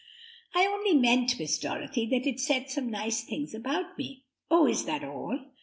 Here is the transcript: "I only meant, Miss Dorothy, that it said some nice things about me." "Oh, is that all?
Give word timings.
"I 0.55 0.65
only 0.65 0.95
meant, 0.95 1.37
Miss 1.37 1.59
Dorothy, 1.59 2.07
that 2.07 2.25
it 2.27 2.39
said 2.39 2.71
some 2.71 2.89
nice 2.89 3.23
things 3.23 3.53
about 3.53 3.99
me." 3.99 4.23
"Oh, 4.49 4.65
is 4.65 4.85
that 4.85 5.03
all? 5.03 5.37